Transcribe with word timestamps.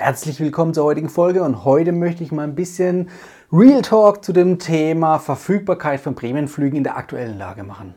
Herzlich 0.00 0.38
willkommen 0.38 0.74
zur 0.74 0.84
heutigen 0.84 1.08
Folge 1.08 1.42
und 1.42 1.64
heute 1.64 1.90
möchte 1.90 2.22
ich 2.22 2.30
mal 2.30 2.44
ein 2.44 2.54
bisschen 2.54 3.08
Real 3.52 3.82
Talk 3.82 4.24
zu 4.24 4.32
dem 4.32 4.60
Thema 4.60 5.18
Verfügbarkeit 5.18 5.98
von 5.98 6.14
Prämienflügen 6.14 6.76
in 6.76 6.84
der 6.84 6.96
aktuellen 6.96 7.36
Lage 7.36 7.64
machen. 7.64 7.94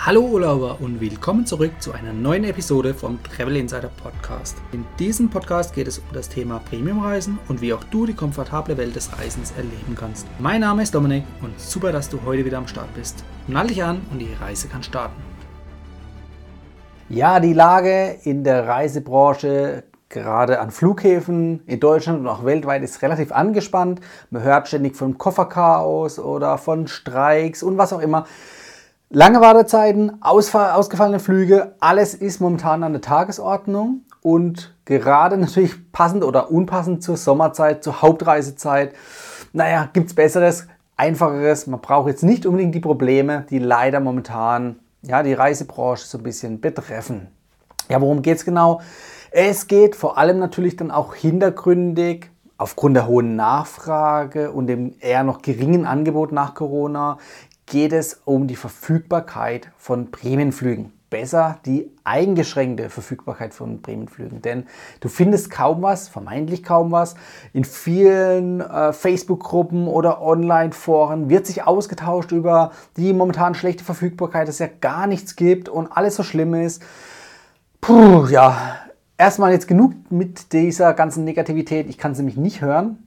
Hallo 0.00 0.22
Urlauber 0.22 0.78
und 0.80 1.00
willkommen 1.00 1.46
zurück 1.46 1.70
zu 1.78 1.92
einer 1.92 2.12
neuen 2.12 2.42
Episode 2.42 2.94
vom 2.94 3.22
Travel 3.22 3.56
Insider 3.56 3.92
Podcast. 4.02 4.56
In 4.72 4.84
diesem 4.98 5.30
Podcast 5.30 5.72
geht 5.72 5.86
es 5.86 6.00
um 6.00 6.06
das 6.12 6.28
Thema 6.28 6.58
Premiumreisen 6.68 7.38
und 7.46 7.60
wie 7.60 7.72
auch 7.72 7.84
du 7.84 8.04
die 8.04 8.14
komfortable 8.14 8.76
Welt 8.76 8.96
des 8.96 9.16
Reisens 9.16 9.52
erleben 9.52 9.94
kannst. 9.96 10.26
Mein 10.40 10.62
Name 10.62 10.82
ist 10.82 10.96
Dominik 10.96 11.22
und 11.42 11.60
super, 11.60 11.92
dass 11.92 12.08
du 12.08 12.18
heute 12.26 12.44
wieder 12.44 12.58
am 12.58 12.66
Start 12.66 12.92
bist. 12.96 13.22
Nall 13.46 13.68
dich 13.68 13.84
an 13.84 14.00
und 14.10 14.18
die 14.18 14.34
Reise 14.40 14.66
kann 14.66 14.82
starten. 14.82 15.22
Ja, 17.08 17.38
die 17.38 17.52
Lage 17.52 18.18
in 18.24 18.42
der 18.42 18.66
Reisebranche 18.66 19.84
gerade 20.14 20.60
an 20.60 20.70
Flughäfen 20.70 21.62
in 21.66 21.80
Deutschland 21.80 22.20
und 22.20 22.28
auch 22.28 22.44
weltweit 22.44 22.82
ist 22.82 23.02
relativ 23.02 23.32
angespannt. 23.32 24.00
Man 24.30 24.42
hört 24.42 24.68
ständig 24.68 24.96
von 24.96 25.18
Kofferchaos 25.18 26.18
oder 26.18 26.56
von 26.56 26.86
Streiks 26.86 27.62
und 27.62 27.76
was 27.76 27.92
auch 27.92 28.00
immer. 28.00 28.24
Lange 29.10 29.40
Wartezeiten, 29.42 30.22
ausgefallene 30.22 31.20
Flüge, 31.20 31.74
alles 31.80 32.14
ist 32.14 32.40
momentan 32.40 32.82
an 32.82 32.92
der 32.92 33.02
Tagesordnung 33.02 34.02
und 34.22 34.74
gerade 34.86 35.36
natürlich 35.36 35.92
passend 35.92 36.24
oder 36.24 36.50
unpassend 36.50 37.02
zur 37.02 37.16
Sommerzeit, 37.16 37.84
zur 37.84 38.00
Hauptreisezeit. 38.00 38.94
Naja, 39.52 39.88
gibt 39.92 40.08
es 40.08 40.14
Besseres, 40.14 40.66
Einfacheres. 40.96 41.66
Man 41.66 41.80
braucht 41.80 42.08
jetzt 42.08 42.22
nicht 42.22 42.46
unbedingt 42.46 42.74
die 42.74 42.80
Probleme, 42.80 43.44
die 43.50 43.58
leider 43.58 44.00
momentan 44.00 44.76
ja, 45.02 45.22
die 45.22 45.34
Reisebranche 45.34 46.06
so 46.06 46.18
ein 46.18 46.24
bisschen 46.24 46.60
betreffen. 46.60 47.28
Ja, 47.88 48.00
worum 48.00 48.22
geht 48.22 48.38
es 48.38 48.44
genau? 48.44 48.80
Es 49.30 49.66
geht 49.66 49.96
vor 49.96 50.16
allem 50.16 50.38
natürlich 50.38 50.76
dann 50.76 50.90
auch 50.90 51.14
hintergründig 51.14 52.30
aufgrund 52.56 52.96
der 52.96 53.06
hohen 53.06 53.36
Nachfrage 53.36 54.52
und 54.52 54.68
dem 54.68 54.94
eher 55.00 55.24
noch 55.24 55.42
geringen 55.42 55.86
Angebot 55.86 56.32
nach 56.32 56.54
Corona 56.54 57.18
geht 57.66 57.92
es 57.92 58.20
um 58.24 58.46
die 58.46 58.56
Verfügbarkeit 58.56 59.70
von 59.76 60.10
Prämienflügen. 60.10 60.92
Besser 61.10 61.58
die 61.64 61.90
eingeschränkte 62.02 62.90
Verfügbarkeit 62.90 63.54
von 63.54 63.82
Prämienflügen. 63.82 64.42
Denn 64.42 64.66
du 65.00 65.08
findest 65.08 65.50
kaum 65.50 65.82
was, 65.82 66.08
vermeintlich 66.08 66.62
kaum 66.62 66.90
was. 66.90 67.14
In 67.52 67.64
vielen 67.64 68.60
äh, 68.60 68.92
Facebook-Gruppen 68.92 69.86
oder 69.86 70.22
Online-Foren 70.22 71.28
wird 71.28 71.46
sich 71.46 71.64
ausgetauscht 71.64 72.32
über 72.32 72.72
die 72.96 73.12
momentan 73.12 73.54
schlechte 73.54 73.84
Verfügbarkeit, 73.84 74.48
dass 74.48 74.56
es 74.56 74.60
ja 74.60 74.68
gar 74.80 75.06
nichts 75.06 75.36
gibt 75.36 75.68
und 75.68 75.88
alles 75.88 76.16
so 76.16 76.22
schlimm 76.22 76.54
ist. 76.54 76.82
Puh, 77.86 78.24
ja, 78.30 78.76
erstmal 79.18 79.52
jetzt 79.52 79.68
genug 79.68 79.92
mit 80.08 80.54
dieser 80.54 80.94
ganzen 80.94 81.22
Negativität. 81.24 81.86
Ich 81.90 81.98
kann 81.98 82.14
sie 82.14 82.22
nämlich 82.22 82.38
nicht 82.38 82.62
hören. 82.62 83.06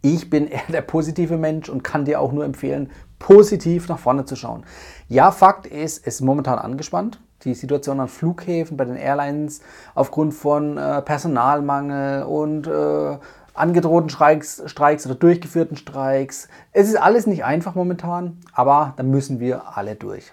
Ich 0.00 0.28
bin 0.28 0.48
eher 0.48 0.62
der 0.72 0.80
positive 0.80 1.36
Mensch 1.36 1.68
und 1.68 1.84
kann 1.84 2.04
dir 2.04 2.20
auch 2.20 2.32
nur 2.32 2.44
empfehlen, 2.44 2.90
positiv 3.20 3.88
nach 3.88 4.00
vorne 4.00 4.24
zu 4.24 4.34
schauen. 4.34 4.64
Ja, 5.06 5.30
Fakt 5.30 5.68
ist, 5.68 5.98
es 5.98 6.14
ist 6.16 6.20
momentan 6.22 6.58
angespannt. 6.58 7.20
Die 7.44 7.54
Situation 7.54 8.00
an 8.00 8.08
Flughäfen, 8.08 8.76
bei 8.76 8.86
den 8.86 8.96
Airlines 8.96 9.60
aufgrund 9.94 10.34
von 10.34 10.78
äh, 10.78 11.00
Personalmangel 11.02 12.24
und 12.24 12.66
äh, 12.66 13.18
angedrohten 13.54 14.10
Streiks, 14.10 14.64
Streiks 14.66 15.06
oder 15.06 15.14
durchgeführten 15.14 15.76
Streiks. 15.76 16.48
Es 16.72 16.88
ist 16.88 16.96
alles 16.96 17.28
nicht 17.28 17.44
einfach 17.44 17.76
momentan, 17.76 18.40
aber 18.52 18.94
da 18.96 19.04
müssen 19.04 19.38
wir 19.38 19.76
alle 19.76 19.94
durch. 19.94 20.32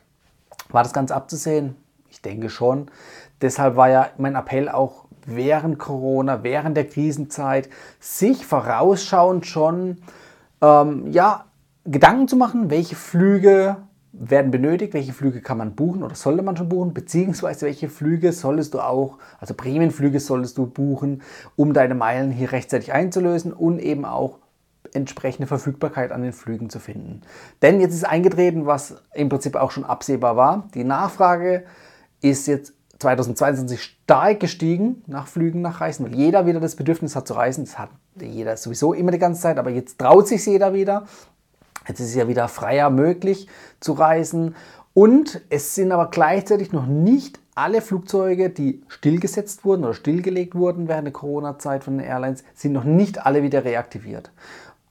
War 0.70 0.82
das 0.82 0.92
Ganze 0.92 1.14
abzusehen? 1.14 1.76
Ich 2.10 2.22
denke 2.22 2.50
schon. 2.50 2.88
Deshalb 3.42 3.76
war 3.76 3.90
ja 3.90 4.10
mein 4.18 4.36
Appell 4.36 4.70
auch 4.70 5.06
während 5.26 5.80
Corona, 5.80 6.44
während 6.44 6.76
der 6.76 6.88
Krisenzeit, 6.88 7.70
sich 8.00 8.46
vorausschauend 8.46 9.46
schon 9.46 9.98
ähm, 10.62 11.12
ja, 11.12 11.46
Gedanken 11.86 12.28
zu 12.28 12.36
machen, 12.36 12.70
welche 12.70 12.96
Flüge 12.96 13.78
werden 14.12 14.52
benötigt, 14.52 14.94
welche 14.94 15.14
Flüge 15.14 15.42
kann 15.42 15.58
man 15.58 15.76
buchen 15.76 16.04
oder 16.04 16.16
sollte 16.16 16.42
man 16.42 16.58
schon 16.58 16.70
buchen, 16.70 16.94
beziehungsweise 16.94 17.68
welche 17.68 17.90
Flüge 17.90 18.34
solltest 18.34 18.74
du 18.74 18.80
auch, 18.80 19.18
also 19.40 19.54
Prämienflüge 19.54 20.20
solltest 20.20 20.58
du 20.58 20.66
buchen, 20.66 21.22
um 21.56 21.74
deine 21.74 21.96
Meilen 21.96 22.32
hier 22.32 22.52
rechtzeitig 22.52 22.92
einzulösen 22.92 23.54
und 23.54 23.80
eben 23.80 24.06
auch 24.06 24.40
entsprechende 24.94 25.48
Verfügbarkeit 25.48 26.12
an 26.12 26.24
den 26.24 26.34
Flügen 26.34 26.70
zu 26.70 26.80
finden. 26.80 27.22
Denn 27.62 27.80
jetzt 27.80 27.94
ist 27.94 28.06
eingetreten, 28.06 28.66
was 28.66 28.96
im 29.14 29.30
Prinzip 29.30 29.56
auch 29.56 29.72
schon 29.72 29.86
absehbar 29.86 30.36
war. 30.36 30.68
Die 30.74 30.84
Nachfrage 30.84 31.64
ist 32.22 32.48
jetzt 32.48 32.74
2022 33.00 33.82
stark 33.82 34.40
gestiegen 34.40 35.04
nach 35.08 35.28
Flügen, 35.28 35.62
nach 35.62 35.82
Reisen, 35.82 36.06
weil 36.06 36.16
jeder 36.16 36.46
wieder 36.46 36.60
das 36.60 36.76
Bedürfnis 36.76 37.16
hat 37.16 37.28
zu 37.28 37.34
reisen. 37.34 37.66
Das 37.66 37.80
hat 37.80 37.90
jeder 38.20 38.58
sowieso 38.58 38.94
immer 38.94 39.12
die 39.12 39.20
ganze 39.20 39.42
Zeit, 39.42 39.58
aber 39.58 39.70
jetzt 39.70 39.98
traut 40.00 40.28
sich 40.28 40.46
jeder 40.46 40.74
wieder. 40.74 41.06
Jetzt 41.88 42.02
ist 42.02 42.10
es 42.10 42.16
ja 42.16 42.28
wieder 42.28 42.48
freier 42.48 42.90
möglich 42.90 43.48
zu 43.80 43.94
reisen. 43.94 44.56
Und 44.94 45.42
es 45.50 45.76
sind 45.76 45.92
aber 45.92 46.10
gleichzeitig 46.10 46.74
noch 46.74 46.86
nicht 46.86 47.40
alle 47.56 47.82
Flugzeuge, 47.82 48.50
die 48.50 48.82
stillgesetzt 48.88 49.64
wurden 49.64 49.84
oder 49.84 49.94
stillgelegt 49.94 50.56
wurden 50.56 50.88
während 50.88 51.08
der 51.08 51.14
Corona-Zeit 51.14 51.84
von 51.84 51.98
den 51.98 52.08
Airlines, 52.08 52.44
sind 52.54 52.74
noch 52.74 52.84
nicht 52.84 53.26
alle 53.26 53.44
wieder 53.44 53.64
reaktiviert. 53.64 54.32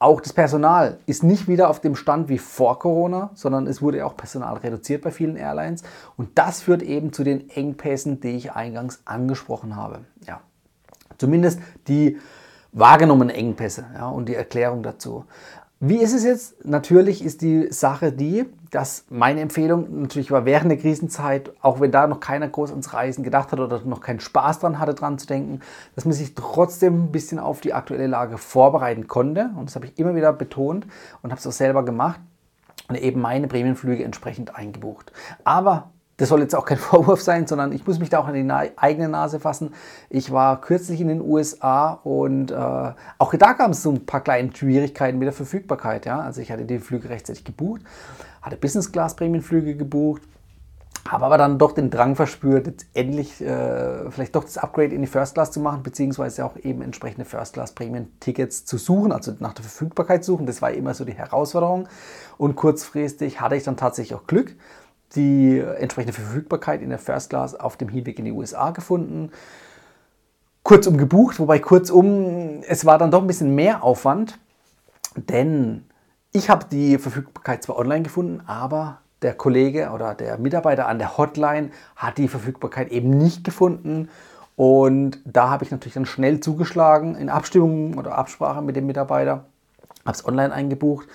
Auch 0.01 0.21
das 0.21 0.33
Personal 0.33 0.99
ist 1.07 1.25
nicht 1.25 1.49
wieder 1.49 1.69
auf 1.69 1.81
dem 1.81 1.97
Stand 1.97 2.29
wie 2.29 2.39
vor 2.39 2.79
Corona, 2.79 3.31
sondern 3.35 3.67
es 3.67 3.83
wurde 3.83 4.07
auch 4.07 4.17
Personal 4.17 4.57
reduziert 4.59 5.03
bei 5.03 5.11
vielen 5.11 5.37
Airlines. 5.37 5.83
Und 6.17 6.39
das 6.39 6.63
führt 6.63 6.83
eben 6.83 7.13
zu 7.13 7.25
den 7.25 7.51
Engpässen, 7.51 8.21
die 8.21 8.37
ich 8.37 8.53
eingangs 8.53 9.01
angesprochen 9.05 9.75
habe. 9.75 10.01
Ja, 10.25 10.41
zumindest 11.19 11.59
die 11.89 12.19
wahrgenommenen 12.73 13.35
Engpässe 13.35 13.87
ja, 13.95 14.09
und 14.09 14.29
die 14.29 14.37
Erklärung 14.37 14.85
dazu. 14.85 15.25
Wie 15.81 15.99
ist 15.99 16.13
es 16.13 16.25
jetzt? 16.25 16.65
Natürlich 16.65 17.25
ist 17.25 17.41
die 17.41 17.71
Sache 17.71 18.11
die, 18.11 18.47
dass 18.73 19.05
meine 19.11 19.41
Empfehlung 19.41 20.01
natürlich 20.01 20.33
war 20.33 20.45
während 20.45 20.73
der 20.73 20.79
Krisenzeit, 20.79 21.53
auch 21.61 21.79
wenn 21.79 21.93
da 21.93 22.09
noch 22.09 22.19
keiner 22.19 22.49
groß 22.49 22.71
ans 22.71 22.93
Reisen 22.93 23.23
gedacht 23.23 23.53
hat 23.53 23.61
oder 23.61 23.81
noch 23.85 24.01
keinen 24.01 24.19
Spaß 24.19 24.59
dran 24.59 24.81
hatte, 24.81 24.95
dran 24.95 25.21
zu 25.21 25.29
denken, 25.29 25.61
dass 25.95 26.05
man 26.05 26.15
sich 26.15 26.35
trotzdem 26.35 27.05
ein 27.05 27.13
bisschen 27.13 27.39
auf 27.39 27.61
die 27.61 27.75
aktuelle 27.75 28.09
Lage 28.09 28.39
vorbereiten 28.39 29.07
konnte. 29.07 29.51
Und 29.57 29.67
das 29.67 29.77
habe 29.77 29.87
ich 29.87 29.97
immer 30.01 30.17
wieder 30.17 30.33
betont 30.33 30.85
und 31.23 31.31
habe 31.31 31.39
es 31.39 31.47
auch 31.47 31.53
selber 31.53 31.85
gemacht 31.85 32.19
und 32.89 32.97
eben 32.97 33.21
meine 33.21 33.47
Prämienflüge 33.47 34.03
entsprechend 34.03 34.57
eingebucht. 34.57 35.13
Aber 35.45 35.91
das 36.19 36.29
soll 36.29 36.41
jetzt 36.41 36.55
auch 36.55 36.67
kein 36.67 36.77
Vorwurf 36.79 37.23
sein, 37.23 37.47
sondern 37.47 37.73
ich 37.73 37.87
muss 37.87 37.99
mich 37.99 38.11
da 38.11 38.19
auch 38.19 38.27
an 38.27 38.35
die 38.35 38.43
Na 38.43 38.65
eigene 38.77 39.09
Nase 39.09 39.41
fassen. 39.41 39.73
Ich 40.11 40.31
war 40.31 40.61
kürzlich 40.61 41.01
in 41.01 41.09
den 41.09 41.23
USA 41.23 41.93
und 42.05 42.51
äh, 42.51 42.55
auch 42.55 43.35
da 43.35 43.53
gab 43.55 43.71
es 43.71 43.83
so 43.83 43.91
ein 43.91 44.05
paar 44.05 44.21
kleine 44.21 44.55
Schwierigkeiten 44.55 45.19
mit 45.19 45.27
der 45.27 45.33
Verfügbarkeit. 45.33 46.05
Ja? 46.05 46.21
Also 46.21 46.43
ich 46.43 46.53
hatte 46.53 46.65
die 46.65 46.81
Flüge 46.81 47.09
rechtzeitig 47.09 47.45
gebucht, 47.45 47.83
hatte 48.43 48.57
Business 48.57 48.93
Class 48.93 49.17
Prämienflüge 49.17 49.77
gebucht, 49.77 50.23
habe 51.07 51.25
aber 51.25 51.39
dann 51.39 51.59
doch 51.59 51.73
den 51.73 51.89
Drang 51.89 52.17
verspürt, 52.17 52.67
jetzt 52.67 52.87
endlich 52.95 53.41
äh, 53.41 54.11
vielleicht 54.11 54.35
doch 54.35 54.43
das 54.43 54.59
Upgrade 54.59 54.95
in 54.95 55.01
die 55.01 55.07
First 55.07 55.35
Class 55.35 55.53
zu 55.53 55.61
machen, 55.61 55.85
beziehungsweise 55.85 56.45
auch 56.45 56.57
eben 56.57 56.83
entsprechende 56.83 57.25
First 57.25 57.55
Class 57.55 57.73
Prämien-Tickets 57.73 58.65
zu 58.65 58.77
suchen, 58.77 59.13
also 59.13 59.33
nach 59.39 59.55
der 59.55 59.63
Verfügbarkeit 59.63 60.25
suchen. 60.25 60.47
Das 60.47 60.61
war 60.61 60.73
immer 60.73 60.95
so 60.95 61.05
die 61.05 61.13
Herausforderung. 61.13 61.89
Und 62.37 62.57
kurzfristig 62.57 63.41
hatte 63.41 63.57
ich 63.57 63.63
dann 63.63 63.77
tatsächlich 63.77 64.19
auch 64.19 64.27
Glück 64.27 64.55
die 65.15 65.59
entsprechende 65.59 66.13
Verfügbarkeit 66.13 66.83
in 66.83 66.91
der 66.91 66.99
First 66.99 67.31
Class 67.31 67.55
auf 67.55 67.77
dem 67.77 67.89
Hinweg 67.89 68.19
in 68.19 68.27
die 68.27 68.33
USA 68.33 68.71
gefunden. 68.71 69.31
Kurzum 70.63 70.99
gebucht, 70.99 71.39
wobei 71.39 71.59
kurzum, 71.59 72.63
es 72.69 72.85
war 72.85 72.99
dann 72.99 73.11
doch 73.11 73.23
ein 73.23 73.27
bisschen 73.27 73.55
mehr 73.55 73.83
Aufwand, 73.83 74.39
denn 75.17 75.85
ich 76.33 76.51
habe 76.51 76.67
die 76.71 76.99
Verfügbarkeit 76.99 77.63
zwar 77.63 77.79
online 77.79 78.03
gefunden, 78.03 78.43
aber 78.47 78.99
der 79.23 79.35
Kollege 79.35 79.91
oder 79.91 80.15
der 80.15 80.39
Mitarbeiter 80.39 80.87
an 80.87 80.99
der 80.99 81.17
Hotline 81.17 81.71
hat 81.97 82.19
die 82.19 82.29
Verfügbarkeit 82.29 82.91
eben 82.91 83.11
nicht 83.11 83.45
gefunden. 83.45 84.09
Und 84.57 85.21
da 85.25 85.51
habe 85.51 85.65
ich 85.65 85.71
natürlich 85.71 85.95
dann 85.95 86.07
schnell 86.07 86.41
zugeschlagen 86.41 87.15
in 87.15 87.29
Abstimmung 87.29 87.97
oder 87.97 88.19
Absprache 88.19 88.61
mit 88.61 88.77
dem 88.77 88.87
Mitarbeiter, 88.87 89.45
habe 90.05 90.17
es 90.17 90.27
online 90.27 90.53
eingebucht 90.53 91.09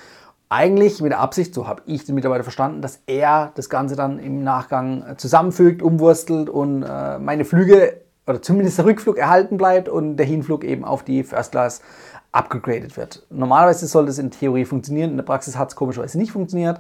eigentlich 0.54 1.02
mit 1.02 1.12
der 1.12 1.20
Absicht, 1.20 1.56
so 1.56 1.68
habe 1.68 1.82
ich 1.88 2.06
den 2.06 2.14
Mitarbeiter 2.14 2.44
verstanden, 2.44 2.84
dass 2.84 3.02
er 3.08 3.52
das 3.56 3.72
Ganze 3.72 3.96
dann 3.96 4.20
im 4.20 4.44
Nachgang 4.44 5.04
äh, 5.04 5.18
zusammenfügt, 5.18 5.82
umwurstelt 5.82 6.48
und 6.48 6.84
äh, 6.84 7.18
meine 7.18 7.44
Flüge 7.44 8.02
oder 8.28 8.40
zumindest 8.40 8.78
der 8.78 8.86
Rückflug 8.86 9.18
erhalten 9.18 9.58
bleibt 9.58 9.90
und 9.90 10.16
der 10.16 10.28
Hinflug 10.28 10.64
eben 10.64 10.86
auf 10.86 11.02
die 11.02 11.24
First 11.24 11.54
Class 11.54 11.82
abgegradet 12.32 12.98
wird. 12.98 13.26
Normalerweise 13.32 13.88
soll 13.88 14.06
das 14.06 14.20
in 14.20 14.30
Theorie 14.30 14.66
funktionieren, 14.66 15.10
in 15.12 15.18
der 15.18 15.24
Praxis 15.24 15.58
hat 15.58 15.70
es 15.70 15.76
komischerweise 15.76 16.20
nicht 16.20 16.32
funktioniert. 16.32 16.80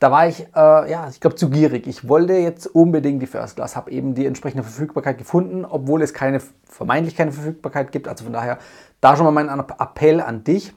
Da 0.00 0.10
war 0.10 0.28
ich, 0.28 0.46
äh, 0.54 0.90
ja, 0.90 1.08
ich 1.08 1.20
glaube, 1.20 1.36
zu 1.36 1.48
gierig. 1.48 1.86
Ich 1.86 2.06
wollte 2.06 2.34
jetzt 2.34 2.66
unbedingt 2.66 3.22
die 3.22 3.26
First 3.26 3.56
Class, 3.56 3.74
habe 3.74 3.90
eben 3.90 4.14
die 4.14 4.26
entsprechende 4.26 4.64
Verfügbarkeit 4.64 5.16
gefunden, 5.16 5.64
obwohl 5.64 6.02
es 6.02 6.12
keine, 6.12 6.40
vermeintlich 6.68 7.16
keine 7.16 7.32
Verfügbarkeit 7.32 7.90
gibt. 7.90 8.06
Also 8.06 8.24
von 8.24 8.34
daher, 8.34 8.58
da 9.00 9.16
schon 9.16 9.24
mal 9.24 9.32
mein 9.32 9.48
Appell 9.48 10.20
an 10.20 10.44
dich 10.44 10.74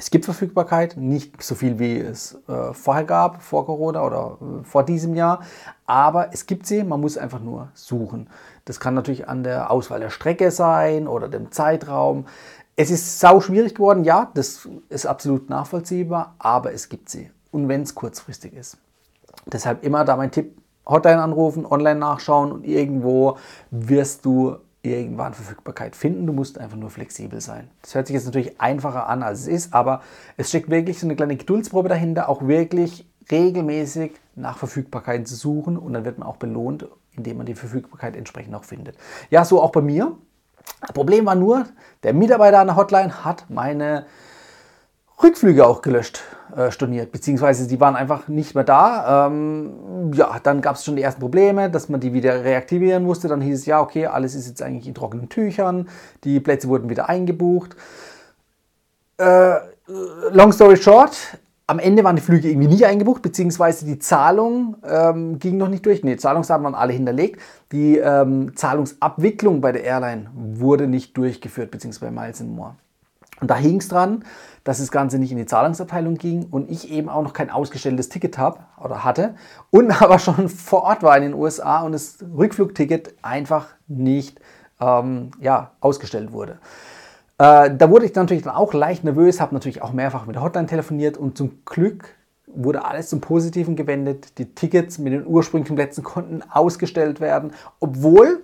Es 0.00 0.10
gibt 0.10 0.24
Verfügbarkeit, 0.24 0.96
nicht 0.96 1.42
so 1.42 1.54
viel 1.54 1.78
wie 1.78 1.98
es 1.98 2.38
äh, 2.48 2.72
vorher 2.72 3.04
gab, 3.04 3.42
vor 3.42 3.66
Corona 3.66 4.02
oder 4.02 4.38
äh, 4.40 4.64
vor 4.64 4.82
diesem 4.82 5.14
Jahr, 5.14 5.40
aber 5.84 6.32
es 6.32 6.46
gibt 6.46 6.64
sie, 6.64 6.82
man 6.84 7.02
muss 7.02 7.18
einfach 7.18 7.40
nur 7.40 7.68
suchen. 7.74 8.30
Das 8.64 8.80
kann 8.80 8.94
natürlich 8.94 9.28
an 9.28 9.44
der 9.44 9.70
Auswahl 9.70 10.00
der 10.00 10.08
Strecke 10.08 10.52
sein 10.52 11.06
oder 11.06 11.28
dem 11.28 11.52
Zeitraum. 11.52 12.24
Es 12.76 12.90
ist 12.90 13.20
sau 13.20 13.42
schwierig 13.42 13.74
geworden, 13.74 14.04
ja, 14.04 14.30
das 14.32 14.66
ist 14.88 15.04
absolut 15.04 15.50
nachvollziehbar, 15.50 16.34
aber 16.38 16.72
es 16.72 16.88
gibt 16.88 17.10
sie. 17.10 17.30
Und 17.50 17.68
wenn 17.68 17.82
es 17.82 17.94
kurzfristig 17.94 18.54
ist. 18.54 18.78
Deshalb 19.44 19.84
immer 19.84 20.06
da 20.06 20.16
mein 20.16 20.30
Tipp, 20.30 20.56
Hotline 20.86 21.20
anrufen, 21.20 21.66
online 21.66 22.00
nachschauen 22.00 22.52
und 22.52 22.64
irgendwo 22.64 23.36
wirst 23.70 24.24
du 24.24 24.56
irgendwann 24.82 25.34
Verfügbarkeit 25.34 25.94
finden. 25.94 26.26
Du 26.26 26.32
musst 26.32 26.58
einfach 26.58 26.76
nur 26.76 26.90
flexibel 26.90 27.40
sein. 27.40 27.70
Das 27.82 27.94
hört 27.94 28.06
sich 28.06 28.14
jetzt 28.14 28.26
natürlich 28.26 28.60
einfacher 28.60 29.08
an, 29.08 29.22
als 29.22 29.40
es 29.40 29.46
ist, 29.48 29.74
aber 29.74 30.02
es 30.36 30.48
steckt 30.48 30.70
wirklich 30.70 30.98
so 30.98 31.06
eine 31.06 31.16
kleine 31.16 31.36
Geduldsprobe 31.36 31.88
dahinter, 31.88 32.28
auch 32.28 32.46
wirklich 32.46 33.06
regelmäßig 33.30 34.12
nach 34.34 34.58
Verfügbarkeiten 34.58 35.26
zu 35.26 35.36
suchen 35.36 35.76
und 35.76 35.92
dann 35.92 36.04
wird 36.04 36.18
man 36.18 36.26
auch 36.26 36.36
belohnt, 36.36 36.86
indem 37.12 37.38
man 37.38 37.46
die 37.46 37.54
Verfügbarkeit 37.54 38.16
entsprechend 38.16 38.54
auch 38.54 38.64
findet. 38.64 38.96
Ja, 39.30 39.44
so 39.44 39.60
auch 39.62 39.72
bei 39.72 39.82
mir. 39.82 40.16
Problem 40.94 41.26
war 41.26 41.34
nur, 41.34 41.66
der 42.02 42.14
Mitarbeiter 42.14 42.60
an 42.60 42.68
der 42.68 42.76
Hotline 42.76 43.24
hat 43.24 43.46
meine 43.48 44.06
Rückflüge 45.22 45.66
auch 45.66 45.82
gelöscht 45.82 46.22
äh, 46.56 46.70
storniert, 46.70 47.12
beziehungsweise 47.12 47.68
die 47.68 47.80
waren 47.80 47.96
einfach 47.96 48.28
nicht 48.28 48.54
mehr 48.54 48.64
da. 48.64 49.26
Ähm, 49.26 50.12
ja, 50.14 50.38
dann 50.42 50.60
gab 50.60 50.76
es 50.76 50.84
schon 50.84 50.96
die 50.96 51.02
ersten 51.02 51.20
Probleme, 51.20 51.70
dass 51.70 51.88
man 51.88 52.00
die 52.00 52.12
wieder 52.12 52.42
reaktivieren 52.44 53.04
musste. 53.04 53.28
Dann 53.28 53.40
hieß 53.40 53.60
es, 53.60 53.66
ja, 53.66 53.80
okay, 53.80 54.06
alles 54.06 54.34
ist 54.34 54.48
jetzt 54.48 54.62
eigentlich 54.62 54.88
in 54.88 54.94
trockenen 54.94 55.28
Tüchern, 55.28 55.88
die 56.24 56.40
Plätze 56.40 56.68
wurden 56.68 56.88
wieder 56.88 57.08
eingebucht. 57.08 57.76
Äh, 59.18 59.56
long 60.32 60.52
story 60.52 60.76
short, 60.76 61.38
am 61.66 61.78
Ende 61.78 62.02
waren 62.02 62.16
die 62.16 62.22
Flüge 62.22 62.48
irgendwie 62.48 62.66
nicht 62.66 62.84
eingebucht, 62.84 63.22
beziehungsweise 63.22 63.84
die 63.84 64.00
Zahlung 64.00 64.76
ähm, 64.84 65.38
ging 65.38 65.56
noch 65.56 65.68
nicht 65.68 65.86
durch. 65.86 66.02
Nee, 66.02 66.16
Zahlungsdaten 66.16 66.64
waren 66.64 66.74
alle 66.74 66.92
hinterlegt. 66.92 67.40
Die 67.70 67.96
ähm, 67.98 68.56
Zahlungsabwicklung 68.56 69.60
bei 69.60 69.70
der 69.70 69.84
Airline 69.84 70.30
wurde 70.34 70.88
nicht 70.88 71.16
durchgeführt, 71.16 71.70
beziehungsweise 71.70 72.12
bei 72.12 72.22
Miles 72.22 72.40
More. 72.42 72.74
Und 73.40 73.50
da 73.50 73.56
hing 73.56 73.78
es 73.78 73.88
dran, 73.88 74.24
dass 74.64 74.78
das 74.78 74.90
Ganze 74.90 75.18
nicht 75.18 75.32
in 75.32 75.38
die 75.38 75.46
Zahlungsabteilung 75.46 76.16
ging 76.16 76.46
und 76.50 76.70
ich 76.70 76.90
eben 76.90 77.08
auch 77.08 77.22
noch 77.22 77.32
kein 77.32 77.50
ausgestelltes 77.50 78.08
Ticket 78.08 78.38
habe 78.38 78.60
oder 78.82 79.04
hatte 79.04 79.34
und 79.70 79.90
aber 80.02 80.18
schon 80.18 80.48
vor 80.48 80.82
Ort 80.82 81.02
war 81.02 81.16
in 81.16 81.22
den 81.22 81.34
USA 81.34 81.80
und 81.80 81.92
das 81.92 82.18
Rückflugticket 82.36 83.14
einfach 83.22 83.68
nicht 83.88 84.40
ähm, 84.80 85.30
ja, 85.40 85.72
ausgestellt 85.80 86.32
wurde. 86.32 86.58
Äh, 87.38 87.74
da 87.74 87.90
wurde 87.90 88.04
ich 88.04 88.14
natürlich 88.14 88.42
dann 88.42 88.54
auch 88.54 88.74
leicht 88.74 89.04
nervös, 89.04 89.40
habe 89.40 89.54
natürlich 89.54 89.82
auch 89.82 89.92
mehrfach 89.92 90.26
mit 90.26 90.36
der 90.36 90.42
Hotline 90.42 90.66
telefoniert 90.66 91.16
und 91.16 91.38
zum 91.38 91.64
Glück 91.64 92.16
wurde 92.46 92.84
alles 92.84 93.08
zum 93.08 93.20
Positiven 93.20 93.76
gewendet. 93.76 94.38
Die 94.38 94.54
Tickets 94.54 94.98
mit 94.98 95.12
den 95.12 95.26
ursprünglichen 95.26 95.76
Plätzen 95.76 96.04
konnten 96.04 96.42
ausgestellt 96.50 97.20
werden, 97.20 97.52
obwohl 97.78 98.42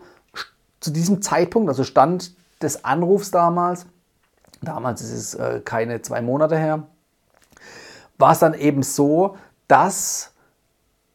zu 0.80 0.90
diesem 0.90 1.20
Zeitpunkt, 1.22 1.68
also 1.68 1.84
Stand 1.84 2.34
des 2.62 2.84
Anrufs 2.84 3.30
damals, 3.30 3.86
damals 4.62 5.02
ist 5.02 5.12
es 5.12 5.34
äh, 5.34 5.60
keine 5.64 6.02
zwei 6.02 6.20
Monate 6.22 6.58
her, 6.58 6.84
war 8.18 8.32
es 8.32 8.38
dann 8.38 8.54
eben 8.54 8.82
so, 8.82 9.36
dass 9.68 10.32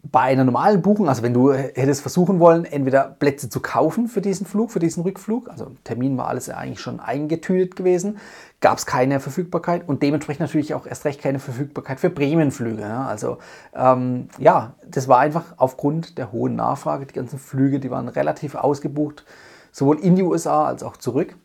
bei 0.03 0.21
einer 0.21 0.43
normalen 0.43 0.81
Buchung, 0.81 1.07
also 1.07 1.21
wenn 1.21 1.33
du 1.33 1.53
hättest 1.53 2.01
versuchen 2.01 2.39
wollen, 2.39 2.65
entweder 2.65 3.03
Plätze 3.03 3.49
zu 3.49 3.59
kaufen 3.59 4.07
für 4.07 4.21
diesen 4.21 4.47
Flug, 4.47 4.71
für 4.71 4.79
diesen 4.79 5.03
Rückflug, 5.03 5.47
also 5.47 5.71
Termin 5.83 6.17
war 6.17 6.27
alles 6.27 6.49
eigentlich 6.49 6.79
schon 6.79 6.99
eingetütet 6.99 7.75
gewesen, 7.75 8.17
gab 8.61 8.79
es 8.79 8.87
keine 8.87 9.19
Verfügbarkeit 9.19 9.87
und 9.87 10.01
dementsprechend 10.01 10.41
natürlich 10.41 10.73
auch 10.73 10.87
erst 10.87 11.05
recht 11.05 11.21
keine 11.21 11.37
Verfügbarkeit 11.37 11.99
für 11.99 12.09
Bremenflüge. 12.09 12.81
Ja. 12.81 13.05
Also 13.05 13.37
ähm, 13.75 14.29
ja, 14.39 14.73
das 14.87 15.07
war 15.07 15.19
einfach 15.19 15.45
aufgrund 15.57 16.17
der 16.17 16.31
hohen 16.31 16.55
Nachfrage. 16.55 17.05
Die 17.05 17.13
ganzen 17.13 17.37
Flüge, 17.37 17.79
die 17.79 17.91
waren 17.91 18.07
relativ 18.07 18.55
ausgebucht, 18.55 19.23
sowohl 19.71 19.99
in 19.99 20.15
die 20.15 20.23
USA 20.23 20.65
als 20.65 20.81
auch 20.81 20.97
zurück. 20.97 21.35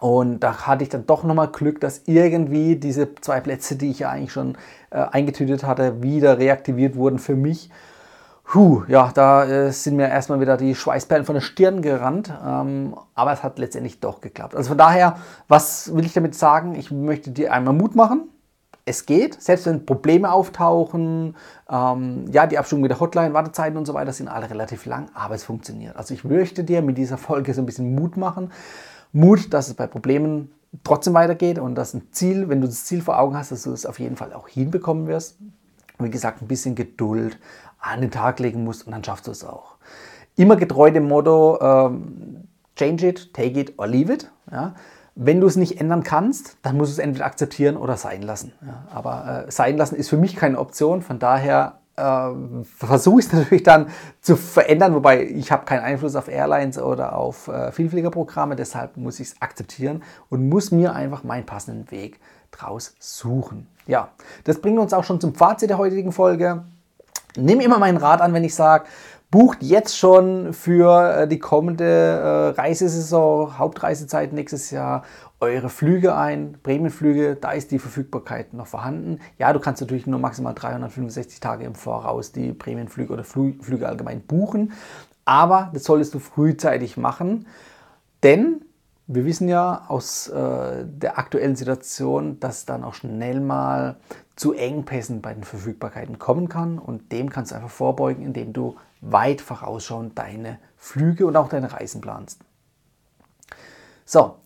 Und 0.00 0.40
da 0.40 0.66
hatte 0.66 0.82
ich 0.82 0.90
dann 0.90 1.06
doch 1.06 1.24
nochmal 1.24 1.48
Glück, 1.48 1.80
dass 1.80 2.02
irgendwie 2.06 2.76
diese 2.76 3.14
zwei 3.16 3.40
Plätze, 3.40 3.76
die 3.76 3.90
ich 3.90 4.00
ja 4.00 4.10
eigentlich 4.10 4.32
schon 4.32 4.56
äh, 4.90 4.98
eingetütet 4.98 5.64
hatte, 5.64 6.02
wieder 6.02 6.38
reaktiviert 6.38 6.96
wurden 6.96 7.18
für 7.18 7.36
mich. 7.36 7.70
Puh, 8.44 8.82
ja, 8.88 9.10
da 9.14 9.44
äh, 9.44 9.72
sind 9.72 9.96
mir 9.96 10.08
erstmal 10.08 10.40
wieder 10.40 10.56
die 10.56 10.74
Schweißperlen 10.74 11.24
von 11.24 11.34
der 11.34 11.40
Stirn 11.40 11.80
gerannt. 11.80 12.32
Ähm, 12.44 12.94
aber 13.14 13.32
es 13.32 13.42
hat 13.42 13.58
letztendlich 13.58 14.00
doch 14.00 14.20
geklappt. 14.20 14.54
Also 14.54 14.68
von 14.68 14.78
daher, 14.78 15.16
was 15.48 15.94
will 15.94 16.04
ich 16.04 16.12
damit 16.12 16.34
sagen? 16.34 16.74
Ich 16.74 16.90
möchte 16.90 17.30
dir 17.30 17.52
einmal 17.52 17.74
Mut 17.74 17.96
machen. 17.96 18.28
Es 18.86 19.06
geht, 19.06 19.40
selbst 19.42 19.64
wenn 19.64 19.86
Probleme 19.86 20.30
auftauchen, 20.30 21.36
ähm, 21.70 22.26
ja, 22.30 22.46
die 22.46 22.58
Abstimmung 22.58 22.82
mit 22.82 22.90
der 22.90 23.00
Hotline, 23.00 23.32
Wartezeiten 23.32 23.78
und 23.78 23.86
so 23.86 23.94
weiter 23.94 24.12
sind 24.12 24.28
alle 24.28 24.50
relativ 24.50 24.84
lang, 24.84 25.06
aber 25.14 25.34
es 25.34 25.42
funktioniert. 25.42 25.96
Also 25.96 26.12
ich 26.12 26.22
möchte 26.22 26.64
dir 26.64 26.82
mit 26.82 26.98
dieser 26.98 27.16
Folge 27.16 27.54
so 27.54 27.62
ein 27.62 27.66
bisschen 27.66 27.94
Mut 27.94 28.18
machen. 28.18 28.52
Mut, 29.14 29.54
dass 29.54 29.68
es 29.68 29.74
bei 29.74 29.86
Problemen 29.86 30.52
trotzdem 30.82 31.14
weitergeht 31.14 31.58
und 31.60 31.76
dass 31.76 31.94
ein 31.94 32.08
Ziel, 32.10 32.48
wenn 32.48 32.60
du 32.60 32.66
das 32.66 32.84
Ziel 32.84 33.00
vor 33.00 33.18
Augen 33.18 33.36
hast, 33.36 33.52
dass 33.52 33.62
du 33.62 33.72
es 33.72 33.86
auf 33.86 34.00
jeden 34.00 34.16
Fall 34.16 34.32
auch 34.32 34.48
hinbekommen 34.48 35.06
wirst. 35.06 35.38
Wie 36.00 36.10
gesagt, 36.10 36.42
ein 36.42 36.48
bisschen 36.48 36.74
Geduld 36.74 37.38
an 37.78 38.00
den 38.00 38.10
Tag 38.10 38.40
legen 38.40 38.64
musst 38.64 38.86
und 38.86 38.92
dann 38.92 39.04
schaffst 39.04 39.28
du 39.28 39.30
es 39.30 39.44
auch. 39.44 39.76
Immer 40.34 40.56
getreu 40.56 40.90
dem 40.90 41.06
Motto, 41.06 41.60
ähm, 41.60 42.48
change 42.74 43.06
it, 43.06 43.32
take 43.32 43.60
it 43.60 43.78
or 43.78 43.86
leave 43.86 44.12
it. 44.12 44.32
Ja. 44.50 44.74
Wenn 45.14 45.40
du 45.40 45.46
es 45.46 45.54
nicht 45.54 45.80
ändern 45.80 46.02
kannst, 46.02 46.56
dann 46.62 46.76
musst 46.76 46.90
du 46.90 46.94
es 46.94 46.98
entweder 46.98 47.26
akzeptieren 47.26 47.76
oder 47.76 47.96
sein 47.96 48.22
lassen. 48.22 48.52
Ja. 48.66 48.84
Aber 48.92 49.44
äh, 49.46 49.50
sein 49.52 49.76
lassen 49.76 49.94
ist 49.94 50.08
für 50.08 50.16
mich 50.16 50.34
keine 50.34 50.58
Option. 50.58 51.02
Von 51.02 51.20
daher 51.20 51.78
äh, 51.96 52.30
versuche 52.64 53.20
ich 53.20 53.26
es 53.26 53.32
natürlich 53.32 53.62
dann 53.62 53.88
zu 54.20 54.36
verändern, 54.36 54.94
wobei 54.94 55.24
ich 55.24 55.52
habe 55.52 55.64
keinen 55.64 55.84
Einfluss 55.84 56.16
auf 56.16 56.28
Airlines 56.28 56.78
oder 56.78 57.16
auf 57.16 57.48
äh, 57.48 57.72
Vielfliegerprogramme, 57.72 58.56
deshalb 58.56 58.96
muss 58.96 59.20
ich 59.20 59.28
es 59.28 59.42
akzeptieren 59.42 60.02
und 60.28 60.48
muss 60.48 60.70
mir 60.70 60.94
einfach 60.94 61.24
meinen 61.24 61.46
passenden 61.46 61.90
Weg 61.90 62.20
draus 62.50 62.94
suchen. 62.98 63.66
Ja, 63.86 64.08
das 64.44 64.60
bringt 64.60 64.78
uns 64.78 64.92
auch 64.92 65.04
schon 65.04 65.20
zum 65.20 65.34
Fazit 65.34 65.70
der 65.70 65.78
heutigen 65.78 66.12
Folge. 66.12 66.64
Nimm 67.36 67.60
immer 67.60 67.78
meinen 67.78 67.96
Rat 67.96 68.20
an, 68.20 68.32
wenn 68.32 68.44
ich 68.44 68.54
sage, 68.54 68.84
bucht 69.34 69.64
jetzt 69.64 69.98
schon 69.98 70.52
für 70.52 71.22
äh, 71.22 71.26
die 71.26 71.40
kommende 71.40 71.84
äh, 71.84 72.60
Reisesaison, 72.60 73.58
Hauptreisezeit 73.58 74.32
nächstes 74.32 74.70
Jahr 74.70 75.02
eure 75.40 75.70
Flüge 75.70 76.14
ein, 76.14 76.56
Prämienflüge, 76.62 77.36
da 77.40 77.50
ist 77.50 77.72
die 77.72 77.80
Verfügbarkeit 77.80 78.54
noch 78.54 78.68
vorhanden. 78.68 79.18
Ja, 79.36 79.52
du 79.52 79.58
kannst 79.58 79.80
natürlich 79.80 80.06
nur 80.06 80.20
maximal 80.20 80.54
365 80.54 81.40
Tage 81.40 81.64
im 81.64 81.74
Voraus 81.74 82.30
die 82.30 82.52
Prämienflüge 82.52 83.12
oder 83.12 83.24
Flüge 83.24 83.88
allgemein 83.88 84.20
buchen, 84.20 84.72
aber 85.24 85.68
das 85.74 85.82
solltest 85.82 86.14
du 86.14 86.20
frühzeitig 86.20 86.96
machen, 86.96 87.48
denn 88.22 88.63
wir 89.06 89.24
wissen 89.24 89.48
ja 89.48 89.84
aus 89.88 90.28
äh, 90.28 90.84
der 90.86 91.18
aktuellen 91.18 91.56
Situation, 91.56 92.40
dass 92.40 92.64
dann 92.64 92.84
auch 92.84 92.94
schnell 92.94 93.40
mal 93.40 93.96
zu 94.36 94.52
Engpässen 94.52 95.20
bei 95.20 95.34
den 95.34 95.44
Verfügbarkeiten 95.44 96.18
kommen 96.18 96.48
kann 96.48 96.78
und 96.78 97.12
dem 97.12 97.30
kannst 97.30 97.52
du 97.52 97.56
einfach 97.56 97.70
vorbeugen, 97.70 98.24
indem 98.24 98.52
du 98.52 98.76
weit 99.00 99.40
vorausschauend 99.40 100.18
deine 100.18 100.58
Flüge 100.76 101.26
und 101.26 101.36
auch 101.36 101.48
deine 101.48 101.72
Reisen 101.72 102.00
planst. 102.00 102.40
So, 104.06 104.36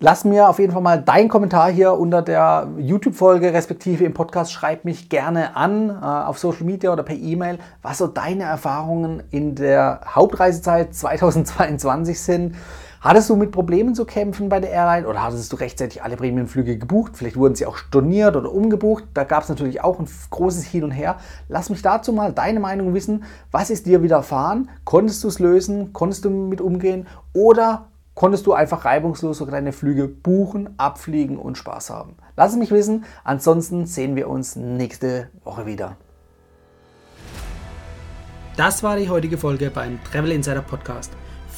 Lass 0.00 0.24
mir 0.24 0.50
auf 0.50 0.58
jeden 0.58 0.72
Fall 0.72 0.82
mal 0.82 1.00
deinen 1.00 1.28
Kommentar 1.30 1.70
hier 1.70 1.94
unter 1.94 2.20
der 2.20 2.68
YouTube-Folge 2.76 3.54
respektive 3.54 4.04
im 4.04 4.12
Podcast. 4.12 4.52
Schreib 4.52 4.84
mich 4.84 5.08
gerne 5.08 5.56
an 5.56 5.88
äh, 5.88 6.04
auf 6.04 6.38
Social 6.38 6.64
Media 6.64 6.92
oder 6.92 7.04
per 7.04 7.14
E-Mail, 7.14 7.58
was 7.80 7.98
so 7.98 8.08
deine 8.08 8.42
Erfahrungen 8.42 9.22
in 9.30 9.54
der 9.54 10.00
Hauptreisezeit 10.06 10.94
2022 10.94 12.20
sind. 12.20 12.56
Hattest 13.04 13.28
du 13.28 13.36
mit 13.36 13.52
Problemen 13.52 13.94
zu 13.94 14.06
kämpfen 14.06 14.48
bei 14.48 14.60
der 14.60 14.70
Airline 14.70 15.06
oder 15.06 15.22
hattest 15.22 15.52
du 15.52 15.56
rechtzeitig 15.56 16.02
alle 16.02 16.16
Premiumflüge 16.16 16.78
gebucht? 16.78 17.18
Vielleicht 17.18 17.36
wurden 17.36 17.54
sie 17.54 17.66
auch 17.66 17.76
storniert 17.76 18.34
oder 18.34 18.50
umgebucht. 18.50 19.04
Da 19.12 19.24
gab 19.24 19.42
es 19.42 19.50
natürlich 19.50 19.84
auch 19.84 19.98
ein 19.98 20.08
großes 20.30 20.64
Hin 20.64 20.84
und 20.84 20.90
Her. 20.90 21.18
Lass 21.50 21.68
mich 21.68 21.82
dazu 21.82 22.14
mal 22.14 22.32
deine 22.32 22.60
Meinung 22.60 22.94
wissen. 22.94 23.24
Was 23.50 23.68
ist 23.68 23.84
dir 23.84 24.02
widerfahren? 24.02 24.70
Konntest 24.86 25.22
du 25.22 25.28
es 25.28 25.38
lösen? 25.38 25.92
Konntest 25.92 26.24
du 26.24 26.30
mit 26.30 26.62
umgehen? 26.62 27.06
Oder 27.34 27.88
konntest 28.14 28.46
du 28.46 28.54
einfach 28.54 28.86
reibungslos 28.86 29.36
sogar 29.36 29.52
deine 29.52 29.72
Flüge 29.72 30.08
buchen, 30.08 30.70
abfliegen 30.78 31.36
und 31.36 31.58
Spaß 31.58 31.90
haben. 31.90 32.16
Lass 32.36 32.52
es 32.52 32.58
mich 32.58 32.70
wissen, 32.70 33.04
ansonsten 33.22 33.84
sehen 33.84 34.16
wir 34.16 34.30
uns 34.30 34.56
nächste 34.56 35.28
Woche 35.44 35.66
wieder. 35.66 35.98
Das 38.56 38.82
war 38.82 38.96
die 38.96 39.10
heutige 39.10 39.36
Folge 39.36 39.70
beim 39.70 40.02
Travel 40.04 40.32
Insider 40.32 40.62
Podcast. 40.62 41.10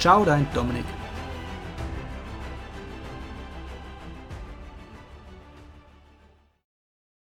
Ciao, 0.00 0.24
dein 0.24 0.46
Dominik. 0.54 0.99